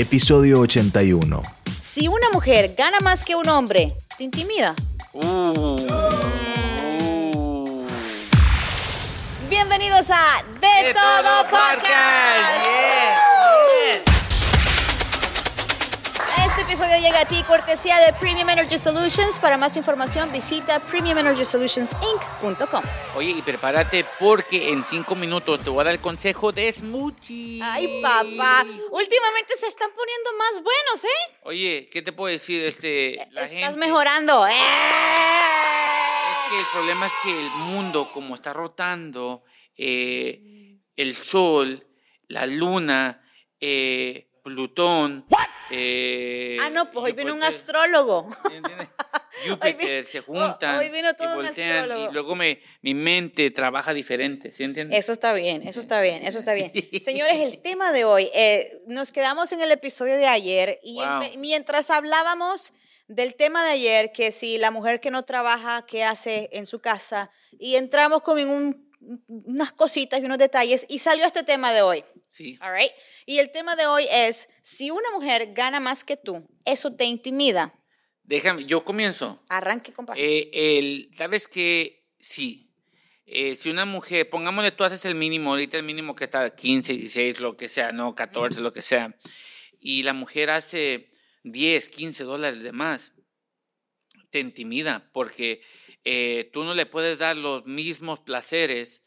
[0.00, 1.42] episodio 81.
[1.80, 4.74] Si una mujer gana más que un hombre, ¿te intimida?
[5.12, 5.76] Uh.
[9.50, 12.56] Bienvenidos a De, Todo, Podcast.
[12.56, 12.99] Este
[16.80, 19.38] episodio llega a ti cortesía de Premium Energy Solutions.
[19.38, 22.82] Para más información visita premiumenergysolutionsinc.com.
[23.16, 27.60] Oye, y prepárate porque en cinco minutos te voy a dar el consejo de smoothie.
[27.62, 28.64] Ay, papá.
[28.92, 31.36] Últimamente se están poniendo más buenos, ¿eh?
[31.42, 32.64] Oye, ¿qué te puedo decir?
[32.64, 34.46] Este, la Estás gente- mejorando.
[34.46, 34.52] ¡Eh!
[34.52, 34.56] Es
[36.50, 39.44] que el problema es que el mundo, como está rotando,
[39.76, 41.86] eh, el sol,
[42.28, 43.20] la luna,
[43.60, 45.26] eh, Plutón.
[45.70, 48.28] Eh, Ah, no, pues hoy vino un astrólogo.
[49.48, 50.78] Júpiter se juntan.
[50.78, 52.10] hoy vino todo y un voltean, astrólogo.
[52.10, 54.98] Y luego me, mi mente trabaja diferente, ¿sí entiendes?
[54.98, 56.72] Eso está bien, eso está bien, eso está bien.
[57.00, 61.04] Señores, el tema de hoy, eh, nos quedamos en el episodio de ayer y Wow.
[61.04, 62.72] empe- mientras hablábamos
[63.08, 66.80] del tema de ayer, que si la mujer que no trabaja, ¿qué hace en su
[66.80, 67.30] casa?
[67.58, 68.90] Y entramos como en un-
[69.28, 72.04] unas cositas y unos detalles y salió este tema de hoy.
[72.30, 72.58] Sí.
[72.62, 72.92] All right?
[73.26, 77.04] Y el tema de hoy es, si una mujer gana más que tú, ¿eso te
[77.04, 77.74] intimida?
[78.22, 79.44] Déjame, yo comienzo.
[79.48, 80.22] Arranque, compadre.
[80.24, 82.06] Eh, el, ¿Sabes qué?
[82.18, 82.70] Sí.
[83.26, 86.94] Eh, si una mujer, pongámosle, tú haces el mínimo, ahorita el mínimo que está 15,
[86.94, 89.16] 16, lo que sea, no, 14, lo que sea,
[89.78, 91.10] y la mujer hace
[91.44, 93.12] 10, 15 dólares de más,
[94.30, 95.60] te intimida porque
[96.04, 99.02] eh, tú no le puedes dar los mismos placeres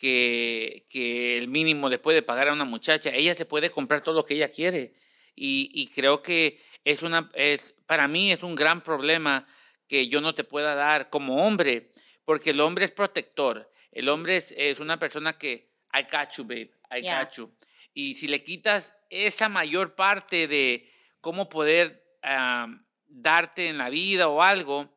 [0.00, 3.10] que, que el mínimo le puede pagar a una muchacha.
[3.10, 4.94] Ella se puede comprar todo lo que ella quiere.
[5.36, 9.46] Y, y creo que es una, es, para mí es un gran problema
[9.86, 11.90] que yo no te pueda dar como hombre,
[12.24, 13.70] porque el hombre es protector.
[13.92, 17.22] El hombre es, es una persona que, I got you, babe, I Yeah.
[17.22, 17.54] got you.
[17.92, 20.88] Y si le quitas esa mayor parte de
[21.20, 22.68] cómo poder ah,
[23.06, 24.88] darte en la vida o algo,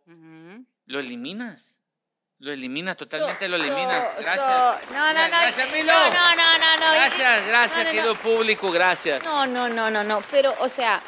[0.85, 1.72] lo eliminas.
[2.44, 4.04] Lo eliminas, So- totalmente lo eliminas.
[4.18, 4.92] so- Gracias.
[4.92, 5.28] no, no, no.
[5.30, 5.94] Gracias, Milo.
[5.94, 6.92] No, no, no, no.
[6.94, 7.96] Gracias, gracias, No, no, no.
[7.96, 9.24] querido público, gracias.
[9.24, 10.22] No, no, no, no, no.
[10.30, 11.02] Pero, o sea,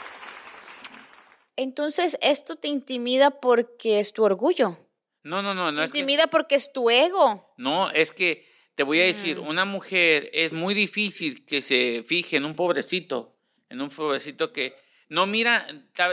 [1.57, 4.77] entonces esto te intimida porque es tu orgullo.
[5.23, 7.53] No, no, no, no te es que- intimida porque es tu ego.
[7.57, 9.47] No, es que te voy a decir, Mm.
[9.47, 13.35] una mujer es muy difícil que se fije en un pobrecito,
[13.69, 14.75] en un pobrecito que
[15.09, 15.65] no mira,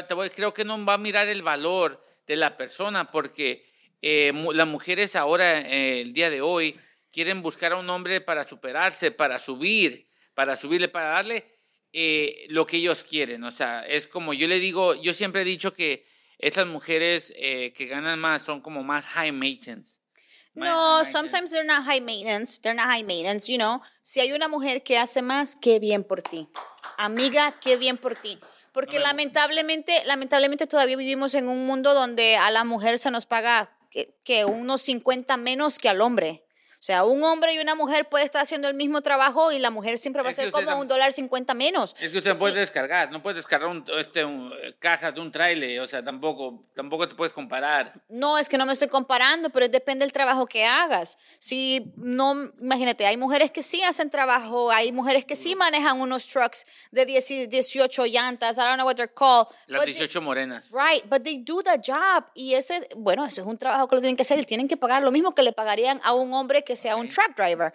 [0.09, 3.65] te voy- creo que no va a mirar el valor de la persona porque
[4.03, 6.77] eh, las mujeres ahora, eh, el día de hoy,
[7.13, 11.45] quieren buscar a un hombre para superarse, para subir, para subirle, para darle
[11.93, 13.45] eh, lo que ellos quieren.
[13.45, 16.05] O sea, es como yo le digo, yo siempre he dicho que
[16.39, 19.99] estas mujeres eh, que ganan más son como más high maintenance.
[20.55, 21.13] No, high maintenance.
[21.13, 22.61] sometimes they're not high maintenance.
[22.61, 23.81] They're not high maintenance, you know.
[24.03, 26.49] Si hay una mujer que hace más, qué bien por ti.
[26.97, 28.39] Amiga, qué bien por ti.
[28.73, 33.71] Porque lamentablemente, lamentablemente todavía vivimos en un mundo donde a la mujer se nos paga
[33.93, 36.43] que, que unos 50 menos que al hombre.
[36.83, 39.71] O sea, un hombre y una mujer puede estar haciendo el mismo trabajo y la
[39.71, 41.95] mujer siempre va a Es que ser como un dólar 50 menos.
[42.01, 45.21] Es que usted no puede descargar, no puedes descargar un, este, un, eh, cajas de
[45.21, 47.93] un trailer, o sea, tampoco, tampoco te puedes comparar.
[48.09, 51.19] No, es que no me estoy comparando, pero depende del trabajo que hagas.
[51.39, 56.27] Si no, imagínate, hay mujeres que sí hacen trabajo, hay mujeres que sí manejan unos
[56.27, 59.47] trucks de 10 18 llantas, I don't know what they're called.
[59.69, 60.67] Las but they- 18 morenas.
[60.73, 62.25] Right, but they do the job.
[62.35, 64.77] Y ese, bueno, ese es un trabajo que lo tienen que hacer y tienen que
[64.77, 67.73] pagar lo mismo que le pagarían a un hombre que sea un truck driver.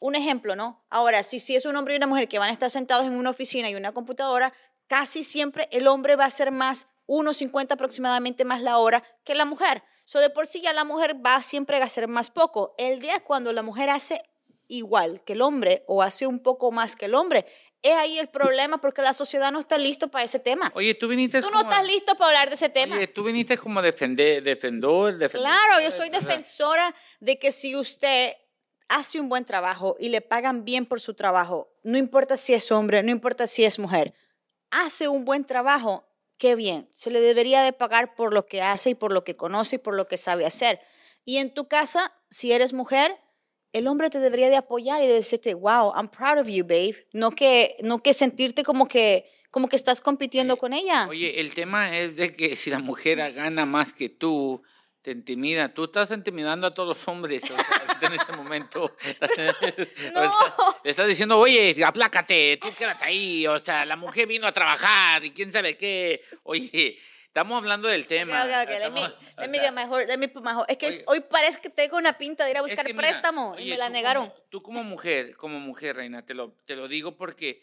[0.00, 0.84] Un ejemplo, ¿no?
[0.90, 3.14] Ahora, si, si es un hombre y una mujer que van a estar sentados en
[3.14, 4.52] una oficina y una computadora,
[4.86, 9.44] casi siempre el hombre va a ser más, 1.50 aproximadamente más la hora que la
[9.44, 9.82] mujer.
[10.04, 12.74] So de por sí ya la mujer va siempre a hacer más poco.
[12.78, 14.22] El día cuando la mujer hace
[14.68, 17.46] igual que el hombre o hace un poco más que el hombre,
[17.82, 20.72] es ahí el problema porque la sociedad no está listo para ese tema.
[20.74, 22.96] Oye, tú viniste Tú no estás listo para hablar de ese tema.
[22.96, 25.48] Oye, tú viniste como defender, defendor, defender.
[25.48, 28.32] Claro, yo soy defensora de que si usted
[28.88, 32.72] hace un buen trabajo y le pagan bien por su trabajo, no importa si es
[32.72, 34.14] hombre, no importa si es mujer,
[34.70, 36.08] hace un buen trabajo,
[36.38, 39.36] qué bien, se le debería de pagar por lo que hace y por lo que
[39.36, 40.80] conoce y por lo que sabe hacer.
[41.24, 43.18] Y en tu casa, si eres mujer,
[43.72, 47.06] el hombre te debería de apoyar y de decirte, wow, I'm proud of you, babe.
[47.12, 51.06] No que, no que sentirte como que, como que estás compitiendo con ella.
[51.08, 54.62] Oye, el tema es de que si la mujer gana más que tú,
[55.02, 55.72] te intimida.
[55.72, 57.56] Tú estás intimidando a todos los hombres o sea,
[58.02, 58.94] en este momento.
[60.84, 63.46] Le estás diciendo, oye, aplácate, tú quédate ahí.
[63.46, 66.20] O sea, la mujer vino a trabajar y quién sabe qué.
[66.42, 68.42] Oye, estamos hablando del tema.
[68.44, 68.78] Okay, okay, okay.
[68.80, 71.04] Let me, estamos- let me get my let me put my Es que Oye.
[71.06, 73.62] hoy parece que tengo una pinta de ir a es buscar que mira, préstamo y
[73.62, 74.28] oye, me la tú negaron.
[74.28, 77.62] como- tú como mujer, como mujer, reina, te lo, te lo digo porque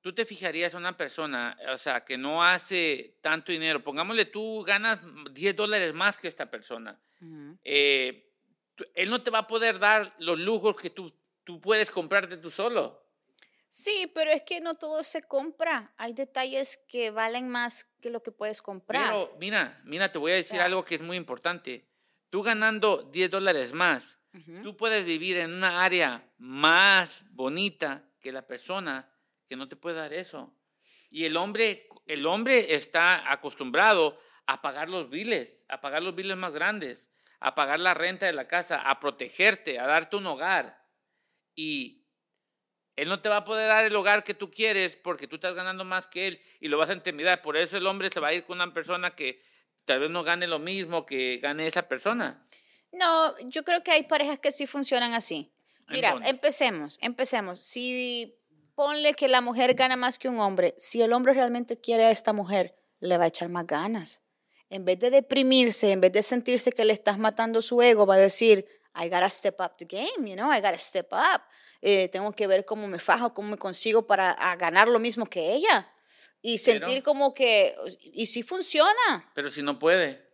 [0.00, 4.62] tú te fijarías a una persona, o sea, que no hace tanto dinero, pongámosle tú
[4.66, 4.98] ganas
[5.32, 7.56] 10 dólares más que esta persona, Ujú.
[7.64, 8.30] eh,
[8.74, 11.12] tú- él no te va a poder dar los lujos que tú,
[11.44, 13.01] tú puedes comprarte tú solo.
[13.74, 15.94] Sí, pero es que no todo se compra.
[15.96, 19.06] Hay detalles que valen más que lo que puedes comprar.
[19.06, 21.88] Pero mira, mira, te voy a decir algo que es muy importante.
[22.28, 24.18] Tú ganando 10 dólares más,
[24.62, 29.10] tú puedes vivir en una área más bonita que la persona
[29.48, 30.54] que no te puede dar eso.
[31.08, 36.36] Y el hombre, el hombre está acostumbrado a pagar los biles, a pagar los biles
[36.36, 37.10] más grandes,
[37.40, 40.86] a pagar la renta de la casa, a protegerte, a darte un hogar.
[41.54, 42.01] Y
[42.96, 45.54] él no te va a poder dar el hogar que tú quieres porque tú estás
[45.54, 47.42] ganando más que él y lo vas a intimidar.
[47.42, 49.40] Por eso el hombre se va a ir con una persona que
[49.84, 52.46] tal vez no gane lo mismo que gane esa persona.
[52.92, 55.52] No, yo creo que hay parejas que sí funcionan así.
[55.88, 57.60] ¿En Mira, empecemos, empecemos.
[57.60, 58.38] Si
[58.74, 62.10] ponle que la mujer gana más que un hombre, si el hombre realmente quiere a
[62.10, 64.22] esta mujer, le va a echar más ganas.
[64.68, 68.14] En vez de deprimirse, en vez de sentirse que le estás matando su ego, va
[68.14, 71.42] a decir, I gotta step up the game, you know, I gotta step up.
[71.82, 75.52] Eh, tengo que ver cómo me fajo, cómo me consigo para ganar lo mismo que
[75.52, 75.88] ella.
[76.40, 79.30] Y sentir Pero- como que, y si funciona.
[79.34, 80.30] Pero si no puede.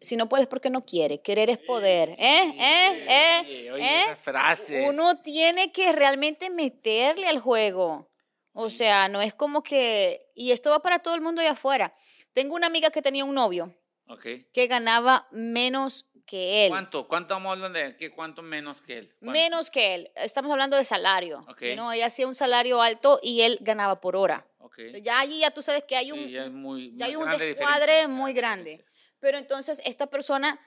[0.00, 1.22] Si no puedes porque no quiere.
[1.22, 2.10] Querer es poder.
[2.18, 2.54] ¿Eh?
[2.58, 3.06] ¿Eh?
[3.08, 3.70] ¿Eh?
[3.72, 4.02] Oye, ¿Eh?
[4.04, 4.88] esa frase.
[4.88, 8.10] Uno tiene que realmente meterle al juego.
[8.52, 10.26] O sea, no es como que...
[10.34, 11.94] Y esto va para todo el mundo allá afuera.
[12.32, 13.74] Tengo una amiga que tenía un novio
[14.08, 14.26] Ok.
[14.52, 16.70] que ganaba menos que él.
[16.70, 17.06] ¿Cuánto?
[17.08, 18.10] ¿Cuánto vamos hablando de qué?
[18.10, 19.08] ¿Cuánto menos que él?
[19.20, 19.32] ¿Cuánto?
[19.32, 20.10] Menos que él.
[20.16, 21.44] Estamos hablando de salario.
[21.48, 21.62] Ok.
[21.76, 21.92] ¿no?
[21.92, 24.46] Ella hacía un salario alto y él ganaba por hora.
[24.58, 24.78] Ok.
[24.78, 27.10] Entonces, Ya allí ya tú sabes que hay un, Sí, ya es muy, ya muy
[27.10, 27.46] hay un descuadre
[27.92, 28.08] diferencia.
[28.08, 28.84] muy grande.
[29.20, 30.60] Pero entonces esta persona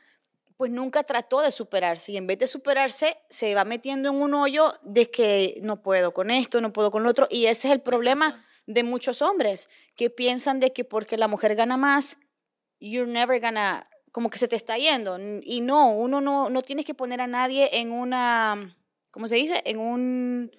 [0.57, 4.33] pues nunca trató de superarse y en vez de superarse se va metiendo en un
[4.33, 7.73] hoyo de que no puedo con esto, no puedo con lo otro y ese es
[7.75, 12.17] el problema de muchos hombres que piensan de que porque la mujer gana más,
[12.79, 13.83] you're never gonna,
[14.17, 15.19] como que se te está yendo.
[15.43, 18.75] Y no, uno no, no tienes que poner a nadie en una,
[19.11, 19.61] ¿cómo se dice?
[19.63, 20.51] En un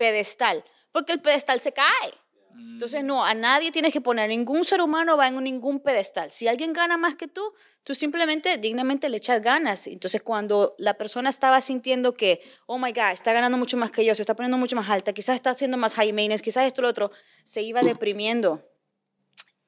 [0.00, 2.12] pedestal, porque el pedestal se cae.
[2.56, 6.32] Entonces, no, a nadie tienes que poner, ningún ser humano va en ningún pedestal.
[6.32, 9.86] Si alguien gana más que tú, tú simplemente dignamente le echas ganas.
[9.86, 14.04] Entonces, cuando la persona estaba sintiendo que, oh my God, está ganando mucho más que
[14.04, 16.82] yo, se está poniendo mucho más alta, quizás está haciendo más high maintenance, quizás esto
[16.82, 17.12] lo otro,
[17.44, 18.68] se iba deprimiendo.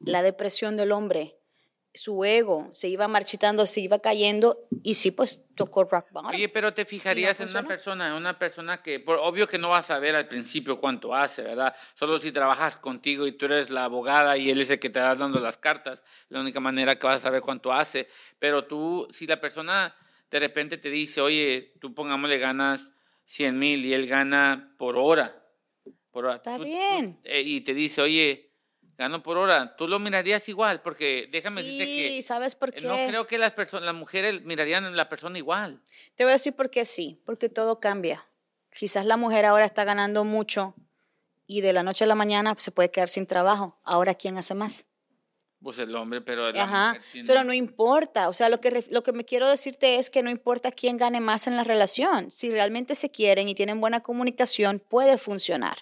[0.01, 1.36] La depresión del hombre,
[1.97, 6.31] su ego, se iba marchitando, se iba cayendo y sí, pues tocó rock bottom.
[6.31, 9.71] Oye, pero te fijarías en una persona, en una persona que, por, obvio que no
[9.71, 11.75] vas a ver al principio cuánto hace, ¿verdad?
[11.95, 15.01] Solo si trabajas contigo y tú eres la abogada y él es el que te
[15.01, 18.07] va dando las cartas, la única manera que vas a saber cuánto hace.
[18.39, 19.95] Pero tú, si la persona
[20.31, 22.93] de repente te dice, oye, tú pongámosle ganas
[23.25, 25.43] 100 mil y él gana por hora,
[26.11, 26.35] por hora.
[26.37, 27.19] Está tú- tú- bien.
[27.25, 28.46] eh, y te dice, oye,
[28.99, 32.81] gano por hora, tú lo mirarías igual, porque déjame sí, decirte que ¿sabes por qué?
[32.81, 35.81] no creo que las personas, las mujeres mirarían a la persona igual.
[36.15, 38.27] Te voy a decir por qué sí, porque todo cambia.
[38.75, 40.75] Quizás la mujer ahora está ganando mucho
[41.47, 43.79] y de la noche a la mañana se puede quedar sin trabajo.
[43.85, 44.85] Ahora, ¿quién hace más?
[45.63, 48.29] Pues el hombre, pero la Ajá, mujer tiene- pero no importa.
[48.29, 51.21] O sea, lo que, lo que me quiero decirte es que no importa quién gane
[51.21, 52.31] más en la relación.
[52.31, 55.79] Si realmente se quieren y tienen buena comunicación, puede funcionar.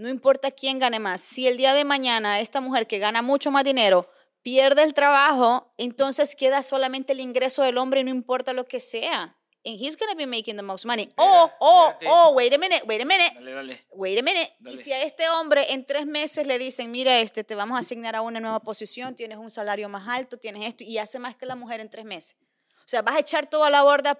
[0.00, 1.20] No importa quién gane más.
[1.20, 4.08] Si el día de mañana esta mujer que gana mucho más dinero
[4.40, 9.36] pierde el trabajo, entonces queda solamente el ingreso del hombre, no importa lo que sea.
[9.66, 11.12] And he's going to be making the most money.
[11.18, 13.30] Oh, oh, oh, wait a minute, wait a minute.
[13.34, 13.84] Dale, dale.
[13.90, 14.50] Wait a minute.
[14.58, 14.74] Dale.
[14.74, 17.80] Y si a este hombre en tres meses le dicen, mira, este, te vamos a
[17.80, 21.36] asignar a una nueva posición, tienes un salario más alto, tienes esto, y hace más
[21.36, 22.36] que la mujer en tres meses.
[22.78, 24.18] O sea, vas a echar todo a la borda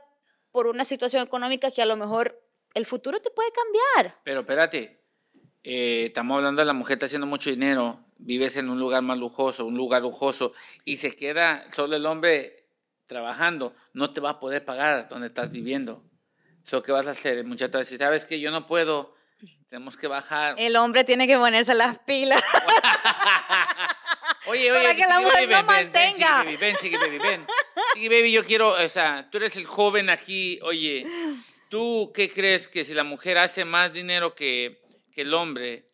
[0.50, 2.38] por una situación económica que a lo mejor
[2.74, 4.20] el futuro te puede cambiar.
[4.24, 4.99] Pero espérate,
[5.62, 9.18] eh, estamos hablando de la mujer está haciendo mucho dinero, vives en un lugar más
[9.18, 10.52] lujoso, un lugar lujoso,
[10.84, 12.66] y se queda solo el hombre
[13.06, 16.02] trabajando, no te va a poder pagar donde estás viviendo.
[16.62, 17.38] So, ¿Qué vas a hacer?
[17.38, 19.14] El muchacho decir, ¿sabes que Yo no puedo,
[19.68, 20.54] tenemos que bajar.
[20.58, 22.42] El hombre tiene que ponerse las pilas.
[24.46, 26.44] Oye, para oye, que la mujer no mantenga.
[26.44, 27.46] Ven, ven, Chiqui Baby, ven.
[27.94, 31.06] Chiqui Baby, yo quiero, o sea, tú eres el joven aquí, oye,
[31.68, 34.79] ¿tú qué crees que si la mujer hace más dinero que,
[35.10, 35.86] que el hombre,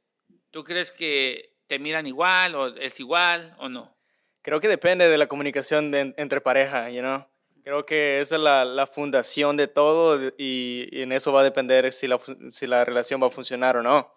[0.51, 3.97] tú crees que te miran igual o es igual o no?
[4.43, 7.27] Creo que depende de la comunicación de- entre pareja, you know?
[7.65, 11.45] Creo que esa es la, la fundación de todo y, y en eso va a
[11.45, 12.19] depender si la,
[12.51, 14.13] si la relación va a funcionar o no.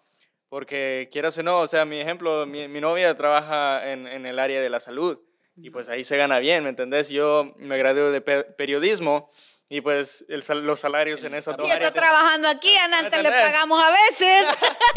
[0.48, 4.38] Porque quieras o no, o sea, mi ejemplo, mi, mi novia trabaja en, en el
[4.38, 5.18] área de la salud
[5.56, 7.08] y pues ahí se gana bien, ¿me entendés?
[7.08, 9.28] Yo me gradué de pe- periodismo
[9.72, 11.92] y pues el los salarios en esas dos Y está áreas...
[11.94, 14.46] te- trabajando aquí, a Nanta le pagamos a veces.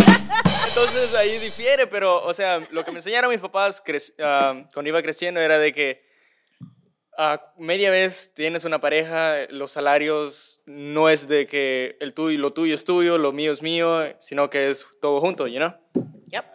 [0.68, 3.82] Entonces ahí difiere, pero, o sea, lo que me enseñaron mis papás
[4.20, 6.04] ah, cuando iba creciendo era de que
[7.18, 12.52] ah, media vez tienes una pareja, los salarios no es de que el tuyo, lo
[12.52, 15.74] tuyo es tuyo, lo mío es mío, sino que es todo junto, you know?
[16.32, 16.46] Yep,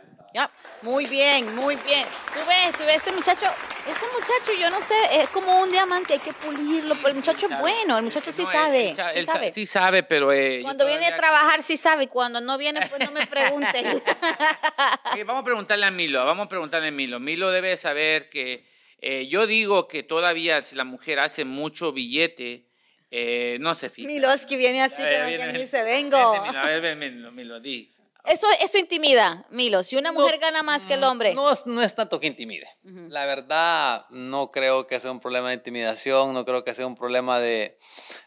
[0.83, 2.07] Muy bien, muy bien.
[2.33, 3.47] Tú ves, tú ves ese muchacho,
[3.87, 7.59] ese muchacho, yo no sé, es como un diamante, hay que pulirlo, el muchacho es
[7.59, 9.52] bueno, el muchacho sí No, sabe, él sí él sabe.
[9.52, 10.33] Sí sabe, pero...
[10.33, 14.02] eh, Cuando viene a trabajar sí sabe, cuando no viene pues no me preguntes.
[15.12, 17.18] Ok, vamos a preguntarle a Milo, vamos a preguntarle a Milo.
[17.18, 18.64] Milo debe saber que
[19.00, 22.66] eh, yo digo que todavía si la mujer hace mucho billete,
[23.11, 24.07] eh, no se fija.
[24.07, 25.59] Miloski viene así ver, como viene, viene.
[25.61, 26.42] dice, vengo.
[26.42, 27.90] Milo, a ver, ven, Milo, Milo, di.
[28.28, 29.82] Eso, eso intimida, Milo.
[29.82, 31.35] Si una mujer gana más que el hombre.
[31.35, 32.68] No, es- no es tanto que intimide.
[33.08, 36.94] La verdad, no creo que sea un problema de intimidación, no creo que sea un
[36.94, 37.76] problema de,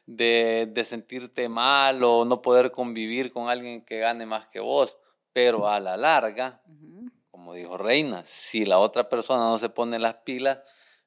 [0.06, 4.98] de, de sentirte mal o no poder convivir con alguien que gane más que vos.
[5.34, 6.62] Pero a la larga,
[7.30, 10.60] como dijo Reina, si la otra persona no se pone las pilas,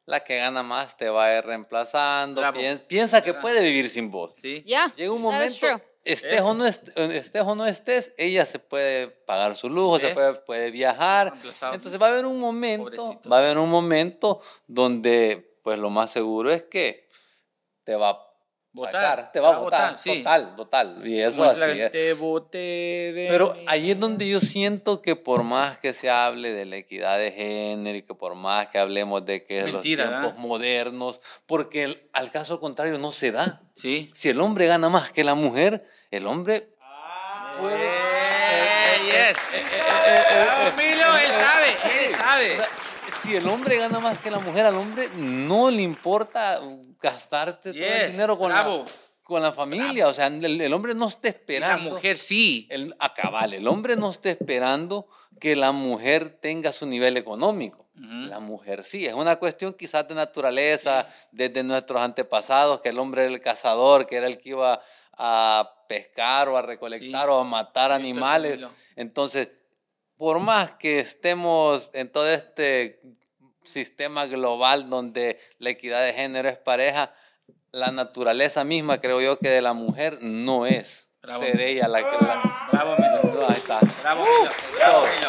[0.06, 2.40] la que gana más te va a ir reemplazando.
[2.40, 2.58] Bravo.
[2.58, 4.32] Piens- piensa que puede vivir sin vos.
[4.40, 4.62] ¿Sí?
[4.66, 4.92] Ya.
[4.96, 5.93] Llega un that is momento, true.
[6.04, 10.08] Estés o, no est- estés o no estés, ella se puede pagar su lujo, se
[10.10, 11.32] puede, puede viajar.
[11.72, 13.28] Entonces va a haber un momento, Pobrecito.
[13.28, 17.08] va a haber un momento donde, pues lo más seguro es que
[17.84, 18.24] te va a
[18.76, 19.30] Votar.
[19.30, 20.18] te va a votar, sí.
[20.18, 21.06] total, total.
[21.06, 21.92] Y eso así es.
[21.92, 23.64] De Pero mí.
[23.68, 27.30] ahí es donde yo siento que por más que se hable de la equidad de
[27.30, 30.38] género y que por más que hablemos de que los Mentira, tiempos ¿verdad?
[30.38, 33.62] modernos, porque el- al caso contrario no se da.
[33.76, 34.10] Sí.
[34.12, 36.68] Si el hombre gana más que la mujer, el hombre
[37.60, 37.90] puede...
[39.04, 39.36] Yes.
[40.44, 42.56] Bravo, Milo, él sabe, él O sabe.
[42.56, 42.68] sea,
[43.22, 46.60] si el hombre gana más que la mujer, al hombre no le importa
[47.00, 48.84] gastarte todo el Yes, dinero con, bravo.
[48.86, 48.92] la,
[49.22, 50.08] con la familia.
[50.08, 51.90] O sea, el, el hombre no está Y la esperando.
[51.90, 52.66] mujer sí.
[52.70, 55.06] El, a cabal, el hombre no está esperando
[55.40, 57.86] que la mujer tenga su nivel económico.
[57.96, 58.06] Ujú.
[58.26, 63.24] La mujer sí, es una cuestión quizás de naturaleza, desde nuestros antepasados, que el hombre
[63.24, 64.80] era el cazador, que era el que iba
[65.18, 67.30] a pescar o a recolectar Sí.
[67.30, 68.60] o a matar animales.
[68.96, 69.48] Entonces,
[70.16, 73.00] por más que estemos en todo este
[73.62, 77.12] sistema global donde la equidad de género es pareja,
[77.72, 81.42] la naturaleza misma, creo yo, que de la mujer no es Bravo.
[81.42, 82.68] ser ella la que la...
[82.70, 83.48] Bravo, Milo.
[83.48, 83.80] Ahí está.
[84.02, 84.50] Bravo, Milo.
[84.76, 85.00] Bravo.
[85.06, 85.28] Milo.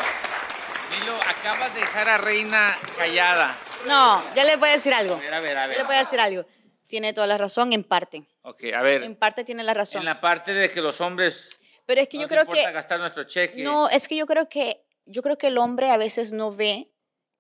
[1.00, 3.58] Milo, acabas de dejar a Reina callada.
[3.88, 5.15] No, ya le voy a decir algo.
[5.15, 5.77] A ver, a ver, a ver.
[5.77, 6.46] le voy a decir algo.
[6.88, 8.27] Tiene toda la razón, en parte.
[8.44, 9.04] Ok, a ver.
[9.04, 10.00] En parte tiene la razón.
[10.00, 12.63] En la parte de que los hombres Pero es que no yo creo que.
[12.72, 13.63] gastar nuestro cheque.
[13.63, 14.82] No, es que yo creo que.
[15.08, 16.92] Yo creo que el hombre a veces no ve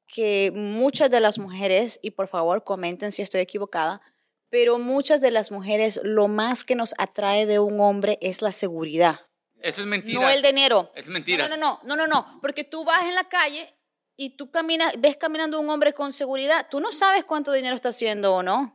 [0.07, 4.01] que muchas de las mujeres, y por favor comenten si estoy equivocada,
[4.49, 8.51] pero muchas de las mujeres lo más que nos atrae de un hombre es la
[8.51, 9.19] seguridad.
[9.61, 10.21] Eso es mentira.
[10.21, 10.91] No el dinero.
[10.95, 11.47] Es mentira.
[11.47, 13.67] No, no, no, no, no, no, porque tú vas en la calle
[14.15, 17.89] y tú caminas, ves caminando un hombre con seguridad, tú no sabes cuánto dinero está
[17.89, 18.74] haciendo o no,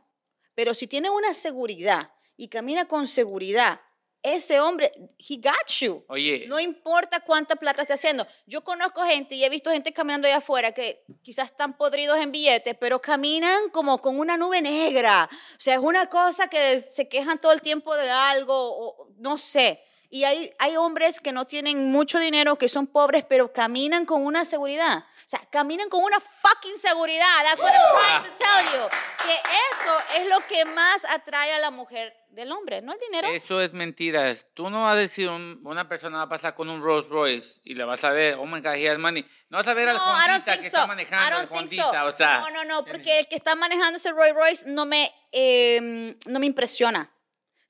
[0.61, 3.81] pero si tiene una seguridad y camina con seguridad,
[4.21, 6.05] ese hombre, he got you.
[6.07, 8.27] Oye, No importa cuánta plata esté haciendo.
[8.45, 12.31] Yo conozco gente y he visto gente caminando allá afuera que quizás están podridos en
[12.31, 15.27] billetes, pero caminan como con una nube negra.
[15.33, 19.39] O sea, es una cosa que se quejan todo el tiempo de algo, o no
[19.39, 19.83] sé.
[20.13, 24.25] Y hay, hay hombres que no tienen mucho dinero, que son pobres, pero caminan con
[24.25, 24.97] una seguridad.
[24.99, 27.25] O sea, caminan con una fucking seguridad.
[27.45, 27.81] That's what I'm
[28.21, 28.89] trying to tell you.
[29.25, 29.33] Que
[29.71, 33.27] eso es lo que más atrae a la mujer del hombre, no el dinero.
[33.29, 34.33] eso es mentira.
[34.53, 37.59] Tú no vas a decir un- una persona va a pasar con un Rolls Royce
[37.63, 39.25] y la vas a ver, oh my God, he has money.
[39.49, 40.77] No vas a ver al No, I don't Hondita think que so.
[40.77, 42.05] está manejando think Hondita, so.
[42.07, 42.39] o sea.
[42.39, 46.39] no, no, no, porque el que está manejando ese Roy Royce no me, eh, no
[46.39, 47.09] me impresiona.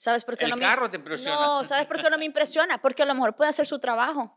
[0.02, 1.36] ¿Sabes por qué El no me carro te impresiona.
[1.36, 2.82] No, ¿sabes por qué no me impresiona?
[2.82, 4.36] Porque a lo mejor puede hacer su trabajo.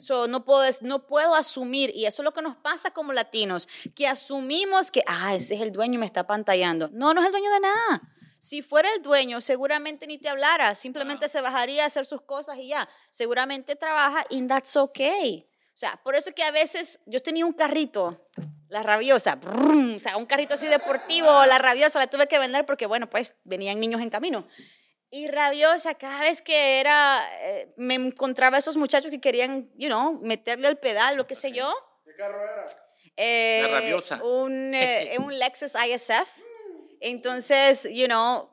[0.00, 3.68] So, no, puedo, no puedo asumir, y eso es lo que nos pasa como latinos,
[3.94, 6.90] que asumimos que, ah, ese es el dueño y me está pantallando.
[6.92, 8.12] No, no es el dueño de nada.
[8.40, 12.56] Si fuera el dueño, seguramente ni te hablara, simplemente se bajaría a hacer sus cosas
[12.56, 12.88] y ya.
[13.08, 15.48] Seguramente trabaja y that's okay.
[15.74, 18.28] O sea, por eso que a veces yo tenía un carrito,
[18.68, 22.66] la rabiosa, brum, o sea, un carrito así deportivo, la rabiosa, la tuve que vender
[22.66, 24.44] porque, bueno, pues venían niños en camino.
[25.10, 30.20] Y rabiosa, cada vez que era, eh, me encontraba esos muchachos que querían, you know,
[30.22, 31.72] meterle el pedal, lo que sé yo.
[32.04, 32.66] ¿Qué carro era?
[33.62, 34.22] La rabiosa.
[34.22, 36.28] Un, eh, un Lexus ISF.
[37.00, 38.50] Entonces, you know,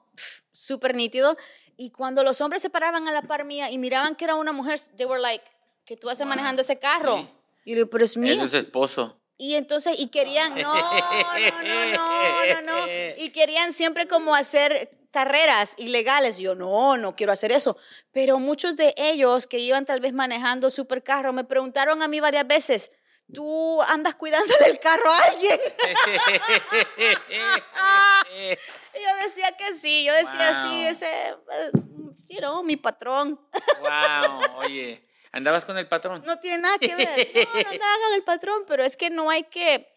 [0.52, 1.36] súper nítido.
[1.78, 4.54] Y cuando los hombres se paraban a la par mía y miraban que era una
[4.54, 5.44] mujer, they were like,
[5.84, 7.18] ¿qué tú haces manejando ese carro?
[7.18, 7.30] Sí.
[7.66, 8.34] Y yo le digo, pero es mío.
[8.34, 9.20] Él es su esposo.
[9.38, 12.88] Y entonces, y querían, no, no, no, no, no, no.
[13.18, 16.40] Y querían siempre como hacer carreras ilegales.
[16.40, 17.78] Yo no, no quiero hacer eso.
[18.12, 22.46] Pero muchos de ellos que iban tal vez manejando supercarro me preguntaron a mí varias
[22.46, 22.92] veces,
[23.34, 25.58] ¿tú andas cuidándole el carro a alguien?
[28.94, 30.70] yo decía que sí, yo decía Wow.
[30.70, 31.72] sí, ese, eh,
[32.28, 33.40] you know, mi patrón.
[33.80, 36.24] wow, oye, ¿andabas con el patrón?
[36.26, 37.08] No tiene nada que ver.
[37.08, 39.95] No, no andaba con el patrón, pero es que no hay que.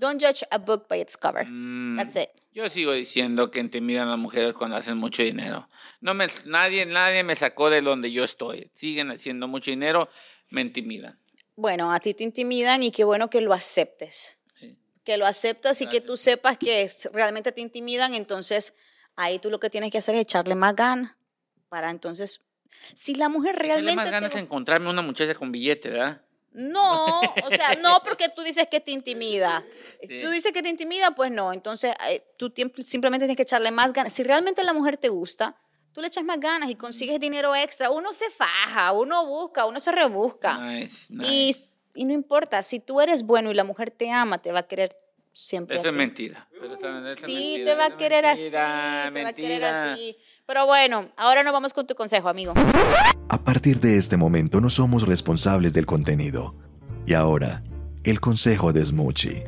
[0.00, 1.46] Don't judge a book by its cover.
[1.46, 2.30] Mm, That's it.
[2.52, 5.68] Yo sigo diciendo que intimidan a las mujeres cuando hacen mucho dinero.
[6.00, 8.70] No me, nadie, nadie me sacó de donde yo estoy.
[8.74, 10.08] Siguen haciendo mucho dinero,
[10.48, 11.20] me intimidan.
[11.54, 14.38] Bueno, a ti te intimidan y qué bueno que lo aceptes.
[14.58, 14.76] Sí.
[15.04, 16.06] Que lo aceptas y que Gracias.
[16.06, 18.72] tú sepas que realmente te intimidan, entonces
[19.16, 21.14] ahí tú lo que tienes que hacer es echarle más ganas
[21.68, 22.40] para entonces.
[22.94, 23.96] Si la mujer Echarle realmente.
[23.96, 26.22] más te ganas de encontrarme una muchacha con billete, ¿verdad?
[26.52, 29.64] No, o sea, no porque tú dices que te intimida.
[30.02, 30.20] Sí.
[30.20, 31.52] Tú dices que te intimida, pues no.
[31.52, 32.52] Entonces, eh, tú
[32.82, 34.12] simplemente tienes que echarle más ganas.
[34.12, 35.56] Si realmente la mujer te gusta,
[35.92, 37.90] tú le echas más ganas y consigues dinero extra.
[37.90, 40.58] Uno se faja, uno busca, uno se rebusca.
[40.58, 41.30] Nice, nice.
[41.94, 44.60] Y, y no importa, si tú eres bueno y la mujer te ama, te va
[44.60, 44.96] a querer
[45.32, 45.96] siempre Eso es así.
[45.98, 46.48] mentira.
[46.60, 49.60] pero es Sí, mentira, te va a es querer así, mentira, te va a querer
[49.60, 49.92] mentira.
[49.92, 50.16] así.
[50.46, 52.52] Pero bueno, ahora nos vamos con tu consejo, amigo.
[53.28, 56.54] A partir de este momento no somos responsables del contenido.
[57.06, 57.62] Y ahora,
[58.04, 59.46] el consejo de Smoochie.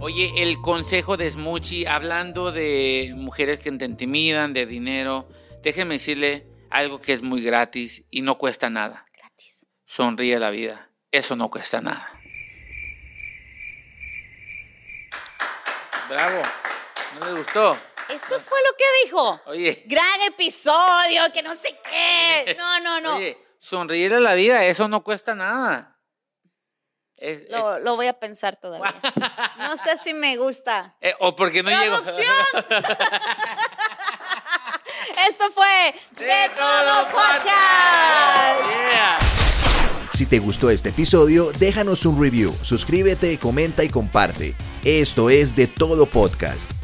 [0.00, 5.28] Oye, el consejo de Smoochie, hablando de mujeres que te intimidan, de dinero,
[5.62, 9.06] déjeme decirle algo que es muy gratis y no cuesta nada.
[9.16, 9.66] Gratis.
[9.86, 10.90] Sonríe la vida.
[11.10, 12.08] Eso no cuesta nada.
[16.08, 16.42] Bravo.
[17.20, 17.76] ¿No le gustó?
[18.08, 19.40] Eso fue lo que dijo.
[19.46, 19.82] Oye.
[19.86, 22.54] Gran episodio, que no sé qué.
[22.58, 23.16] No, no, no.
[23.16, 25.94] Oye, sonreír a la vida, eso no cuesta nada.
[27.16, 28.94] Es- es- Lo, lo voy a pensar todavía.
[29.58, 30.96] No sé si me gusta.
[31.00, 31.96] eh, o porque no llegó.
[32.02, 32.34] ¡Producción!
[35.28, 38.64] Esto fue De Todo Podcast.
[38.92, 39.18] Yeah.
[40.18, 44.56] Si te gustó este episodio, déjanos un review, suscríbete, comenta y comparte.
[44.82, 46.77] Esto es De Todo Podcast.